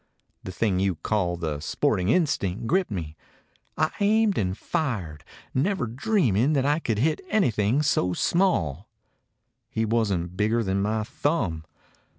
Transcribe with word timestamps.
The 0.43 0.51
thing 0.51 0.79
you 0.79 0.95
call 0.95 1.37
the 1.37 1.59
sporting 1.59 2.09
instinct 2.09 2.65
gripped 2.65 2.89
me. 2.89 3.15
I 3.77 3.91
aimed 3.99 4.35
and 4.39 4.57
fired, 4.57 5.23
never 5.53 5.85
dreaming 5.85 6.53
that 6.53 6.65
I 6.65 6.79
could 6.79 6.97
hit 6.97 7.21
any 7.29 7.51
thing 7.51 7.83
so 7.83 8.13
small; 8.13 8.89
he 9.69 9.85
wasn't 9.85 10.35
bigger 10.35 10.63
than 10.63 10.81
my 10.81 11.03
thumb. 11.03 11.65